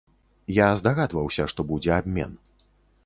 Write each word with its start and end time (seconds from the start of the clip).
Я 0.59 0.69
здагадваўся, 0.79 1.47
што 1.53 1.67
будзе 1.73 1.91
абмен. 2.01 2.31